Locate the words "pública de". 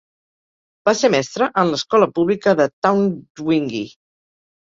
2.17-2.67